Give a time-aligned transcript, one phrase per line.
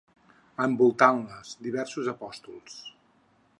[0.63, 2.83] Envoltant-les, diversos apòstols.